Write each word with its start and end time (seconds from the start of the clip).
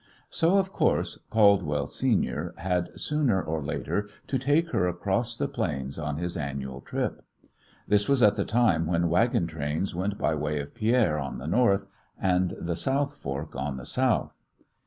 So, 0.31 0.57
of 0.57 0.73
course, 0.73 1.19
Caldwell 1.29 1.85
senior 1.85 2.55
had, 2.57 2.99
sooner 2.99 3.39
or 3.39 3.61
later, 3.63 4.09
to 4.25 4.39
take 4.39 4.71
her 4.71 4.87
across 4.87 5.35
the 5.35 5.47
plains 5.47 5.99
on 5.99 6.17
his 6.17 6.35
annual 6.35 6.81
trip. 6.81 7.23
This 7.87 8.09
was 8.09 8.23
at 8.23 8.35
the 8.35 8.43
time 8.43 8.87
when 8.87 9.09
wagon 9.09 9.45
trains 9.45 9.93
went 9.93 10.17
by 10.17 10.33
way 10.33 10.59
of 10.59 10.73
Pierre 10.73 11.19
on 11.19 11.37
the 11.37 11.45
north, 11.45 11.85
and 12.19 12.55
the 12.59 12.75
South 12.75 13.17
Fork 13.17 13.55
on 13.55 13.77
the 13.77 13.85
south. 13.85 14.33